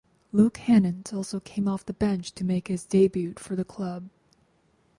[0.31, 4.09] Luke Hannant also came off the bench to make his debut for the club.